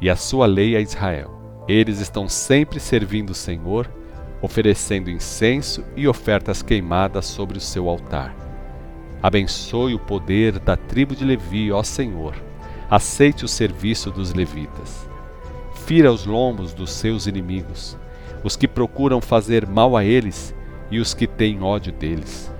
e 0.00 0.10
a 0.10 0.16
sua 0.16 0.46
lei 0.46 0.76
a 0.76 0.80
Israel. 0.80 1.30
Eles 1.68 2.00
estão 2.00 2.28
sempre 2.28 2.80
servindo 2.80 3.30
o 3.30 3.34
Senhor, 3.34 3.90
oferecendo 4.42 5.10
incenso 5.10 5.84
e 5.96 6.08
ofertas 6.08 6.62
queimadas 6.62 7.26
sobre 7.26 7.58
o 7.58 7.60
seu 7.60 7.88
altar. 7.88 8.34
Abençoe 9.22 9.94
o 9.94 9.98
poder 9.98 10.58
da 10.58 10.76
tribo 10.76 11.14
de 11.14 11.24
Levi, 11.24 11.70
ó 11.70 11.82
Senhor. 11.82 12.34
Aceite 12.90 13.44
o 13.44 13.48
serviço 13.48 14.10
dos 14.10 14.32
levitas. 14.32 15.06
Fira 15.86 16.10
os 16.10 16.24
lombos 16.24 16.72
dos 16.72 16.90
seus 16.90 17.26
inimigos, 17.26 17.98
os 18.42 18.56
que 18.56 18.66
procuram 18.66 19.20
fazer 19.20 19.66
mal 19.66 19.96
a 19.96 20.04
eles 20.04 20.54
e 20.90 20.98
os 20.98 21.12
que 21.12 21.26
têm 21.26 21.62
ódio 21.62 21.92
deles. 21.92 22.50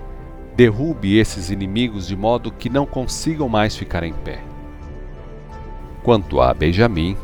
Derrube 0.55 1.17
esses 1.17 1.51
inimigos 1.51 2.07
de 2.07 2.15
modo 2.15 2.53
que 2.53 2.69
não 2.69 2.85
consigam 2.85 3.49
mais 3.49 3.75
ficar 3.75 4.03
em 4.03 4.13
pé. 4.13 4.43
Quanto 6.03 6.41
a 6.41 6.53
Benjamim, 6.53 7.17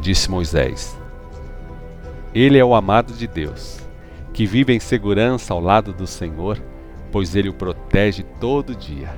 disse 0.00 0.30
Moisés: 0.30 0.98
Ele 2.34 2.58
é 2.58 2.64
o 2.64 2.74
amado 2.74 3.12
de 3.12 3.26
Deus, 3.26 3.87
que 4.38 4.46
vive 4.46 4.72
em 4.72 4.78
segurança 4.78 5.52
ao 5.52 5.58
lado 5.58 5.92
do 5.92 6.06
Senhor 6.06 6.62
pois 7.10 7.34
ele 7.34 7.48
o 7.48 7.52
protege 7.52 8.22
todo 8.22 8.72
dia. 8.72 9.10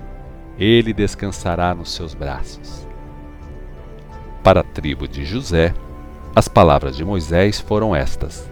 Ele 0.58 0.94
descansará 0.94 1.74
nos 1.74 1.92
seus 1.92 2.14
braços. 2.14 2.88
Para 4.42 4.60
a 4.60 4.64
tribo 4.64 5.06
de 5.06 5.26
José, 5.26 5.74
as 6.34 6.48
palavras 6.48 6.96
de 6.96 7.04
Moisés 7.04 7.60
foram 7.60 7.94
estas: 7.94 8.50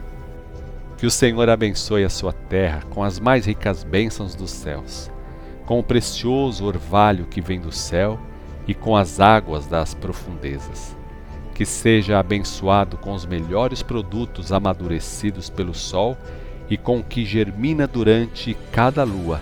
Que 0.99 1.07
o 1.07 1.11
Senhor 1.11 1.49
abençoe 1.49 2.05
a 2.05 2.11
sua 2.11 2.35
terra 2.35 2.83
com 2.91 3.03
as 3.03 3.19
mais 3.19 3.47
ricas 3.47 3.83
bênçãos 3.83 4.35
dos 4.35 4.51
céus, 4.51 5.11
com 5.65 5.79
o 5.79 5.83
precioso 5.83 6.67
orvalho 6.67 7.25
que 7.25 7.41
vem 7.41 7.59
do 7.59 7.73
céu 7.73 8.21
e 8.67 8.75
com 8.75 8.95
as 8.95 9.21
águas 9.21 9.67
das 9.67 9.95
profundezas. 9.95 10.95
Que 11.55 11.65
seja 11.65 12.19
abençoado 12.19 12.99
com 12.99 13.15
os 13.15 13.25
melhores 13.25 13.83
produtos 13.83 14.53
amadurecidos 14.53 15.49
pelo 15.49 15.73
sol 15.73 16.15
e 16.71 16.77
com 16.77 16.99
o 16.99 17.05
que 17.05 17.25
germina 17.25 17.87
durante 17.87 18.57
cada 18.71 19.05
lua, 19.05 19.41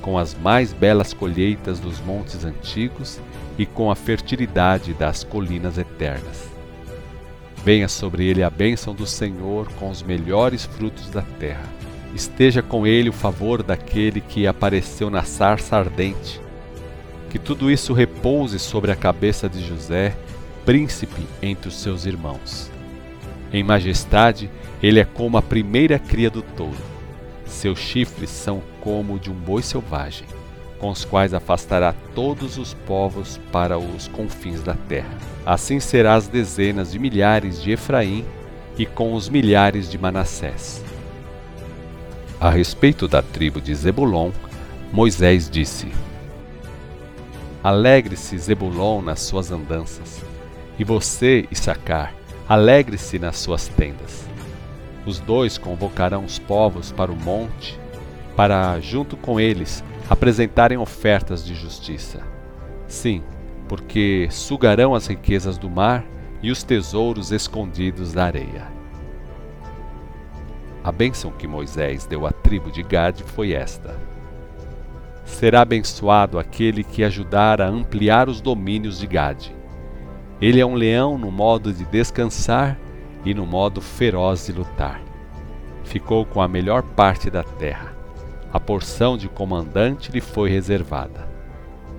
com 0.00 0.18
as 0.18 0.34
mais 0.34 0.72
belas 0.72 1.12
colheitas 1.12 1.78
dos 1.78 2.00
montes 2.00 2.44
antigos 2.44 3.20
e 3.58 3.66
com 3.66 3.90
a 3.90 3.94
fertilidade 3.94 4.94
das 4.94 5.22
colinas 5.22 5.78
eternas. 5.78 6.50
Venha 7.64 7.86
sobre 7.86 8.26
ele 8.26 8.42
a 8.42 8.50
bênção 8.50 8.92
do 8.94 9.06
Senhor 9.06 9.68
com 9.74 9.88
os 9.88 10.02
melhores 10.02 10.64
frutos 10.64 11.10
da 11.10 11.22
terra. 11.22 11.62
Esteja 12.12 12.60
com 12.60 12.86
ele 12.86 13.08
o 13.08 13.12
favor 13.12 13.62
daquele 13.62 14.20
que 14.20 14.46
apareceu 14.46 15.08
na 15.08 15.22
sarça 15.22 15.76
ardente. 15.76 16.40
Que 17.30 17.38
tudo 17.38 17.70
isso 17.70 17.92
repouse 17.92 18.58
sobre 18.58 18.90
a 18.90 18.96
cabeça 18.96 19.48
de 19.48 19.64
José, 19.64 20.16
príncipe 20.64 21.22
entre 21.40 21.68
os 21.68 21.80
seus 21.80 22.04
irmãos. 22.04 22.71
Em 23.52 23.62
majestade, 23.62 24.50
ele 24.82 24.98
é 24.98 25.04
como 25.04 25.36
a 25.36 25.42
primeira 25.42 25.98
cria 25.98 26.30
do 26.30 26.42
touro. 26.42 26.92
Seus 27.44 27.78
chifres 27.78 28.30
são 28.30 28.62
como 28.80 29.18
de 29.18 29.30
um 29.30 29.34
boi 29.34 29.62
selvagem, 29.62 30.26
com 30.78 30.90
os 30.90 31.04
quais 31.04 31.34
afastará 31.34 31.94
todos 32.14 32.56
os 32.56 32.72
povos 32.72 33.38
para 33.52 33.78
os 33.78 34.08
confins 34.08 34.62
da 34.62 34.74
terra. 34.74 35.16
Assim 35.44 35.78
será 35.78 36.14
as 36.14 36.28
dezenas 36.28 36.92
de 36.92 36.98
milhares 36.98 37.60
de 37.60 37.72
Efraim 37.72 38.24
e 38.78 38.86
com 38.86 39.14
os 39.14 39.28
milhares 39.28 39.90
de 39.90 39.98
Manassés. 39.98 40.82
A 42.40 42.48
respeito 42.48 43.06
da 43.06 43.22
tribo 43.22 43.60
de 43.60 43.74
Zebulon, 43.74 44.30
Moisés 44.90 45.48
disse: 45.48 45.88
Alegre-se 47.62 48.36
Zebulon 48.38 49.02
nas 49.02 49.20
suas 49.20 49.52
andanças, 49.52 50.24
e 50.78 50.84
você, 50.84 51.46
Issacar, 51.50 52.14
alegre-se 52.48 53.18
nas 53.18 53.38
suas 53.38 53.68
tendas 53.68 54.32
os 55.04 55.18
dois 55.18 55.58
convocarão 55.58 56.24
os 56.24 56.38
povos 56.38 56.92
para 56.92 57.10
o 57.10 57.16
monte, 57.16 57.78
para, 58.36 58.78
junto 58.80 59.16
com 59.16 59.40
eles, 59.40 59.82
apresentarem 60.08 60.78
ofertas 60.78 61.44
de 61.44 61.54
justiça. 61.54 62.20
Sim, 62.86 63.22
porque 63.68 64.28
sugarão 64.30 64.94
as 64.94 65.06
riquezas 65.06 65.58
do 65.58 65.68
mar 65.68 66.04
e 66.42 66.50
os 66.50 66.62
tesouros 66.62 67.32
escondidos 67.32 68.12
da 68.12 68.24
areia. 68.24 68.70
A 70.84 70.90
bênção 70.90 71.30
que 71.30 71.46
Moisés 71.46 72.06
deu 72.06 72.26
à 72.26 72.32
tribo 72.32 72.70
de 72.70 72.82
Gade 72.82 73.22
foi 73.22 73.52
esta: 73.52 73.96
Será 75.24 75.62
abençoado 75.62 76.38
aquele 76.38 76.82
que 76.82 77.04
ajudar 77.04 77.60
a 77.60 77.68
ampliar 77.68 78.28
os 78.28 78.40
domínios 78.40 78.98
de 78.98 79.06
Gade. 79.06 79.54
Ele 80.42 80.58
é 80.58 80.66
um 80.66 80.74
leão 80.74 81.16
no 81.16 81.30
modo 81.30 81.72
de 81.72 81.84
descansar 81.84 82.76
e 83.24 83.32
no 83.32 83.46
modo 83.46 83.80
feroz 83.80 84.46
de 84.46 84.52
lutar. 84.52 85.00
Ficou 85.84 86.26
com 86.26 86.42
a 86.42 86.48
melhor 86.48 86.82
parte 86.82 87.30
da 87.30 87.44
terra. 87.44 87.94
A 88.52 88.58
porção 88.58 89.16
de 89.16 89.28
comandante 89.28 90.10
lhe 90.10 90.20
foi 90.20 90.50
reservada. 90.50 91.28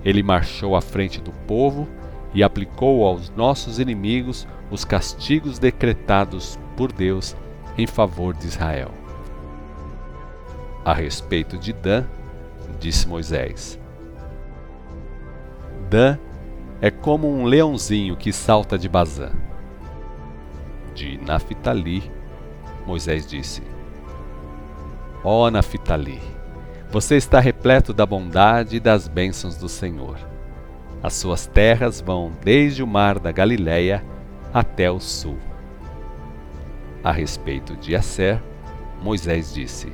Ele 0.04 0.22
marchou 0.22 0.76
à 0.76 0.82
frente 0.82 1.22
do 1.22 1.32
povo 1.32 1.88
e 2.34 2.42
aplicou 2.42 3.06
aos 3.06 3.30
nossos 3.30 3.78
inimigos 3.78 4.46
os 4.70 4.84
castigos 4.84 5.58
decretados 5.58 6.58
por 6.76 6.92
Deus 6.92 7.34
em 7.78 7.86
favor 7.86 8.34
de 8.34 8.46
Israel. 8.46 8.90
A 10.84 10.92
respeito 10.92 11.56
de 11.56 11.72
Dan, 11.72 12.04
disse 12.78 13.08
Moisés. 13.08 13.80
Dan 15.88 16.18
é 16.84 16.90
como 16.90 17.26
um 17.26 17.46
leãozinho 17.46 18.14
que 18.14 18.30
salta 18.30 18.76
de 18.78 18.90
Bazã. 18.90 19.30
De 20.94 21.16
Naphtali, 21.16 22.12
Moisés 22.86 23.26
disse: 23.26 23.62
Ó 25.24 25.46
oh, 25.46 25.50
Naphtali, 25.50 26.20
você 26.90 27.16
está 27.16 27.40
repleto 27.40 27.94
da 27.94 28.04
bondade 28.04 28.76
e 28.76 28.80
das 28.80 29.08
bênçãos 29.08 29.56
do 29.56 29.66
Senhor. 29.66 30.18
As 31.02 31.14
suas 31.14 31.46
terras 31.46 32.02
vão 32.02 32.30
desde 32.44 32.82
o 32.82 32.86
mar 32.86 33.18
da 33.18 33.32
Galileia 33.32 34.04
até 34.52 34.90
o 34.90 35.00
sul. 35.00 35.38
A 37.02 37.12
respeito 37.12 37.74
de 37.76 37.96
Asser, 37.96 38.42
Moisés 39.02 39.54
disse: 39.54 39.90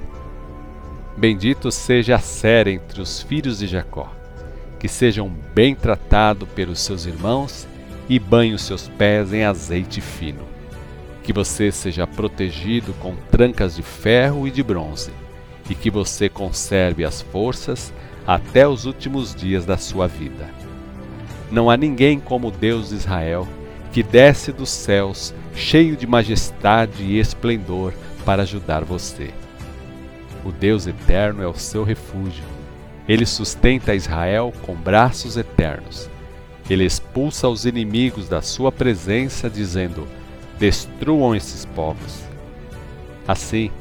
Bendito 1.16 1.70
seja 1.70 2.16
Asser 2.16 2.66
entre 2.66 3.00
os 3.00 3.22
filhos 3.22 3.60
de 3.60 3.68
Jacó, 3.68 4.10
que 4.80 4.88
sejam 4.88 5.30
bem 5.54 5.74
tratado 5.74 6.46
pelos 6.46 6.80
seus 6.80 7.04
irmãos 7.04 7.68
e 8.08 8.18
banhe 8.18 8.54
os 8.54 8.62
seus 8.62 8.88
pés 8.88 9.32
em 9.32 9.44
azeite 9.44 10.00
fino. 10.00 10.42
Que 11.22 11.32
você 11.32 11.70
seja 11.70 12.06
protegido 12.06 12.94
com 12.94 13.14
trancas 13.30 13.76
de 13.76 13.82
ferro 13.82 14.48
e 14.48 14.50
de 14.50 14.62
bronze, 14.62 15.12
e 15.68 15.74
que 15.74 15.90
você 15.90 16.28
conserve 16.30 17.04
as 17.04 17.20
forças 17.20 17.92
até 18.26 18.66
os 18.66 18.86
últimos 18.86 19.34
dias 19.34 19.66
da 19.66 19.76
sua 19.76 20.08
vida. 20.08 20.48
Não 21.52 21.68
há 21.68 21.76
ninguém 21.76 22.18
como 22.18 22.48
o 22.48 22.50
Deus 22.50 22.88
de 22.88 22.96
Israel, 22.96 23.46
que 23.92 24.02
desce 24.02 24.50
dos 24.50 24.70
céus, 24.70 25.34
cheio 25.54 25.94
de 25.94 26.06
majestade 26.06 27.02
e 27.02 27.18
esplendor, 27.18 27.92
para 28.24 28.42
ajudar 28.42 28.82
você. 28.82 29.30
O 30.44 30.50
Deus 30.50 30.86
eterno 30.86 31.42
é 31.42 31.46
o 31.46 31.54
seu 31.54 31.84
refúgio. 31.84 32.59
Ele 33.10 33.26
sustenta 33.26 33.92
Israel 33.92 34.52
com 34.62 34.72
braços 34.72 35.36
eternos. 35.36 36.08
Ele 36.70 36.84
expulsa 36.84 37.48
os 37.48 37.66
inimigos 37.66 38.28
da 38.28 38.40
sua 38.40 38.70
presença, 38.70 39.50
dizendo: 39.50 40.06
Destruam 40.60 41.34
esses 41.34 41.64
povos. 41.64 42.22
Assim, 43.26 43.72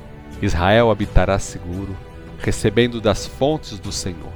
Israel 0.42 0.90
habitará 0.90 1.38
seguro, 1.38 1.96
recebendo 2.40 3.00
das 3.00 3.28
fontes 3.28 3.78
do 3.78 3.92
Senhor. 3.92 4.34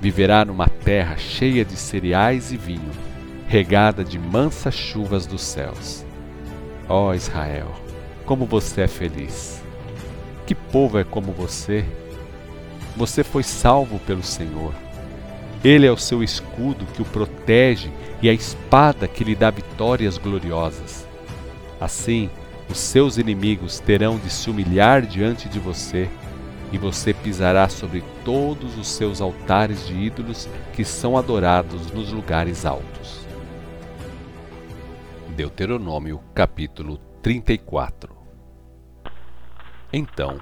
Viverá 0.00 0.44
numa 0.44 0.68
terra 0.68 1.16
cheia 1.16 1.64
de 1.64 1.74
cereais 1.74 2.52
e 2.52 2.56
vinho, 2.56 2.92
regada 3.48 4.04
de 4.04 4.16
mansas 4.16 4.76
chuvas 4.76 5.26
dos 5.26 5.42
céus. 5.42 6.06
Ó 6.88 7.08
oh 7.08 7.14
Israel, 7.14 7.74
como 8.24 8.46
você 8.46 8.82
é 8.82 8.86
feliz! 8.86 9.60
Que 10.46 10.54
povo 10.54 11.00
é 11.00 11.02
como 11.02 11.32
você? 11.32 11.84
Você 12.96 13.24
foi 13.24 13.42
salvo 13.42 13.98
pelo 14.00 14.22
Senhor. 14.22 14.72
Ele 15.64 15.86
é 15.86 15.90
o 15.90 15.96
seu 15.96 16.22
escudo 16.22 16.86
que 16.86 17.02
o 17.02 17.06
protege 17.06 17.90
e 18.22 18.28
a 18.28 18.32
espada 18.32 19.08
que 19.08 19.24
lhe 19.24 19.34
dá 19.34 19.50
vitórias 19.50 20.18
gloriosas. 20.18 21.06
Assim, 21.80 22.30
os 22.70 22.78
seus 22.78 23.18
inimigos 23.18 23.80
terão 23.80 24.18
de 24.18 24.30
se 24.30 24.48
humilhar 24.48 25.02
diante 25.02 25.48
de 25.48 25.58
você 25.58 26.08
e 26.72 26.78
você 26.78 27.12
pisará 27.12 27.68
sobre 27.68 28.02
todos 28.24 28.76
os 28.76 28.88
seus 28.88 29.20
altares 29.20 29.86
de 29.86 29.94
ídolos 29.94 30.48
que 30.72 30.84
são 30.84 31.16
adorados 31.16 31.90
nos 31.92 32.12
lugares 32.12 32.64
altos. 32.64 33.20
Deuteronômio 35.36 36.20
capítulo 36.34 36.98
34 37.22 38.13
Então, 39.96 40.40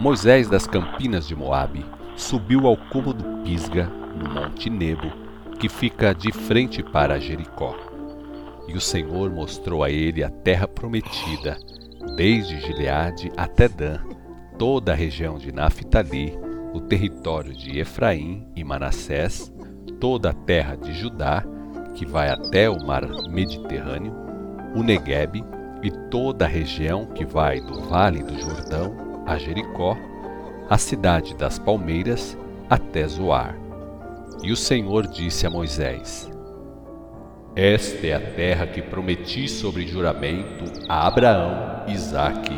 Moisés 0.00 0.48
das 0.48 0.66
campinas 0.66 1.28
de 1.28 1.36
Moabe 1.36 1.84
subiu 2.16 2.66
ao 2.66 2.78
cume 2.78 3.12
do 3.12 3.42
Pisga, 3.44 3.84
no 4.16 4.26
monte 4.32 4.70
Nebo, 4.70 5.12
que 5.58 5.68
fica 5.68 6.14
de 6.14 6.32
frente 6.32 6.82
para 6.82 7.20
Jericó. 7.20 7.76
E 8.66 8.72
o 8.72 8.80
Senhor 8.80 9.30
mostrou 9.30 9.84
a 9.84 9.90
ele 9.90 10.24
a 10.24 10.30
terra 10.30 10.66
prometida, 10.66 11.58
desde 12.16 12.58
Gileade 12.58 13.30
até 13.36 13.68
Dan, 13.68 13.98
toda 14.58 14.92
a 14.92 14.96
região 14.96 15.36
de 15.36 15.52
Naphtali, 15.52 16.32
o 16.72 16.80
território 16.80 17.52
de 17.52 17.78
Efraim 17.78 18.48
e 18.56 18.64
Manassés, 18.64 19.52
toda 20.00 20.30
a 20.30 20.34
terra 20.34 20.76
de 20.76 20.94
Judá, 20.94 21.44
que 21.94 22.06
vai 22.06 22.30
até 22.30 22.70
o 22.70 22.82
mar 22.82 23.06
Mediterrâneo, 23.28 24.14
o 24.74 24.82
Negueb 24.82 25.44
e 25.82 25.90
toda 25.90 26.44
a 26.44 26.48
região 26.48 27.06
que 27.06 27.24
vai 27.24 27.60
do 27.60 27.80
vale 27.82 28.22
do 28.22 28.38
Jordão 28.38 29.24
a 29.26 29.38
Jericó, 29.38 29.96
a 30.68 30.76
cidade 30.76 31.34
das 31.34 31.58
palmeiras 31.58 32.36
até 32.68 33.06
Zoar. 33.06 33.56
E 34.42 34.52
o 34.52 34.56
Senhor 34.56 35.06
disse 35.06 35.46
a 35.46 35.50
Moisés: 35.50 36.30
Esta 37.54 38.06
é 38.06 38.14
a 38.14 38.20
terra 38.20 38.66
que 38.66 38.82
prometi 38.82 39.48
sobre 39.48 39.86
juramento 39.86 40.64
a 40.88 41.06
Abraão, 41.06 41.84
Isaque 41.88 42.54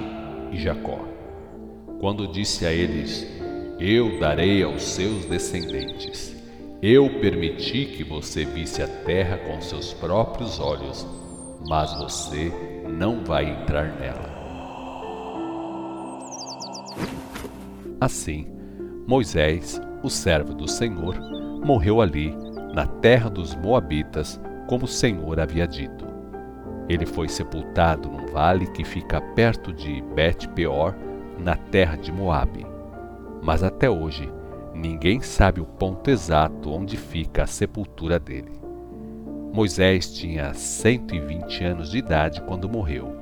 e 0.50 0.58
Jacó 0.58 1.12
quando 2.02 2.26
disse 2.26 2.66
a 2.66 2.72
eles: 2.72 3.24
Eu 3.78 4.18
darei 4.18 4.60
aos 4.64 4.82
seus 4.82 5.24
descendentes. 5.26 6.34
Eu 6.82 7.08
permiti 7.20 7.86
que 7.86 8.02
você 8.02 8.44
visse 8.44 8.82
a 8.82 8.88
terra 8.88 9.36
com 9.36 9.60
seus 9.60 9.94
próprios 9.94 10.58
olhos, 10.58 11.06
mas 11.68 11.96
você 11.96 12.52
não 12.92 13.24
vai 13.24 13.50
entrar 13.50 13.86
nela. 13.98 14.30
Assim, 18.00 18.46
Moisés, 19.06 19.80
o 20.02 20.10
servo 20.10 20.54
do 20.54 20.68
Senhor, 20.68 21.16
morreu 21.64 22.00
ali, 22.00 22.34
na 22.74 22.86
terra 22.86 23.30
dos 23.30 23.54
Moabitas, 23.54 24.40
como 24.66 24.84
o 24.84 24.88
Senhor 24.88 25.38
havia 25.38 25.66
dito. 25.66 26.06
Ele 26.88 27.06
foi 27.06 27.28
sepultado 27.28 28.08
num 28.08 28.26
vale 28.26 28.66
que 28.68 28.84
fica 28.84 29.20
perto 29.20 29.72
de 29.72 30.02
Bet-peor, 30.14 30.94
na 31.38 31.56
terra 31.56 31.96
de 31.96 32.12
Moabe. 32.12 32.66
Mas 33.42 33.62
até 33.62 33.88
hoje, 33.88 34.32
ninguém 34.74 35.20
sabe 35.20 35.60
o 35.60 35.64
ponto 35.64 36.10
exato 36.10 36.70
onde 36.70 36.96
fica 36.96 37.44
a 37.44 37.46
sepultura 37.46 38.18
dele. 38.18 38.61
Moisés 39.52 40.10
tinha 40.14 40.54
120 40.54 41.62
anos 41.62 41.90
de 41.90 41.98
idade 41.98 42.40
quando 42.40 42.70
morreu. 42.70 43.14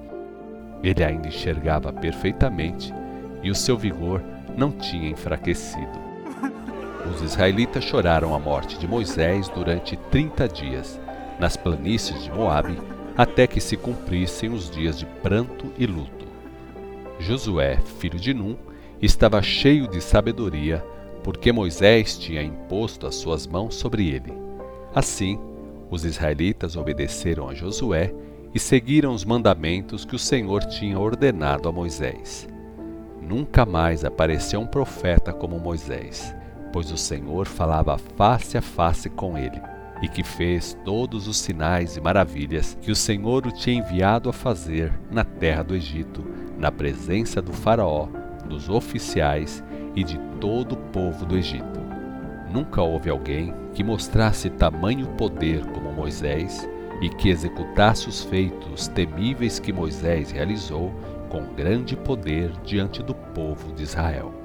Ele 0.80 1.02
ainda 1.02 1.26
enxergava 1.26 1.92
perfeitamente 1.92 2.94
e 3.42 3.50
o 3.50 3.54
seu 3.54 3.76
vigor 3.76 4.22
não 4.56 4.70
tinha 4.70 5.10
enfraquecido. 5.10 5.98
Os 7.12 7.20
israelitas 7.20 7.82
choraram 7.82 8.32
a 8.32 8.38
morte 8.38 8.78
de 8.78 8.86
Moisés 8.86 9.48
durante 9.48 9.96
30 9.96 10.48
dias, 10.48 11.00
nas 11.40 11.56
planícies 11.56 12.22
de 12.22 12.30
Moabe, 12.30 12.78
até 13.16 13.48
que 13.48 13.60
se 13.60 13.76
cumprissem 13.76 14.50
os 14.50 14.70
dias 14.70 14.98
de 14.98 15.06
pranto 15.06 15.72
e 15.76 15.84
luto. 15.84 16.26
Josué, 17.18 17.80
filho 17.98 18.20
de 18.20 18.32
Num, 18.32 18.56
estava 19.02 19.42
cheio 19.42 19.88
de 19.88 20.00
sabedoria, 20.00 20.84
porque 21.24 21.50
Moisés 21.50 22.16
tinha 22.16 22.42
imposto 22.42 23.06
as 23.06 23.16
suas 23.16 23.48
mãos 23.48 23.74
sobre 23.74 24.08
ele. 24.08 24.32
Assim, 24.94 25.38
os 25.90 26.04
israelitas 26.04 26.76
obedeceram 26.76 27.48
a 27.48 27.54
Josué 27.54 28.14
e 28.54 28.58
seguiram 28.58 29.12
os 29.12 29.24
mandamentos 29.24 30.04
que 30.04 30.14
o 30.14 30.18
Senhor 30.18 30.64
tinha 30.64 30.98
ordenado 30.98 31.68
a 31.68 31.72
Moisés. 31.72 32.48
Nunca 33.20 33.64
mais 33.66 34.04
apareceu 34.04 34.60
um 34.60 34.66
profeta 34.66 35.32
como 35.32 35.58
Moisés, 35.58 36.34
pois 36.72 36.90
o 36.90 36.96
Senhor 36.96 37.46
falava 37.46 37.98
face 38.16 38.56
a 38.56 38.62
face 38.62 39.08
com 39.10 39.36
ele, 39.36 39.60
e 40.02 40.08
que 40.08 40.24
fez 40.24 40.76
todos 40.84 41.28
os 41.28 41.38
sinais 41.38 41.96
e 41.96 42.00
maravilhas 42.00 42.76
que 42.80 42.90
o 42.90 42.96
Senhor 42.96 43.46
o 43.46 43.52
tinha 43.52 43.78
enviado 43.78 44.28
a 44.28 44.32
fazer 44.32 44.92
na 45.10 45.24
terra 45.24 45.62
do 45.62 45.74
Egito, 45.74 46.24
na 46.58 46.72
presença 46.72 47.42
do 47.42 47.52
Faraó, 47.52 48.08
dos 48.48 48.68
oficiais 48.68 49.62
e 49.94 50.02
de 50.02 50.18
todo 50.40 50.72
o 50.72 50.76
povo 50.76 51.24
do 51.26 51.36
Egito. 51.36 51.89
Nunca 52.52 52.82
houve 52.82 53.08
alguém 53.08 53.54
que 53.72 53.84
mostrasse 53.84 54.50
tamanho 54.50 55.06
poder 55.16 55.64
como 55.66 55.92
Moisés 55.92 56.68
e 57.00 57.08
que 57.08 57.28
executasse 57.28 58.08
os 58.08 58.24
feitos 58.24 58.88
temíveis 58.88 59.58
que 59.58 59.72
Moisés 59.72 60.30
realizou 60.30 60.92
com 61.28 61.54
grande 61.54 61.96
poder 61.96 62.50
diante 62.64 63.02
do 63.02 63.14
povo 63.14 63.72
de 63.72 63.84
Israel. 63.84 64.39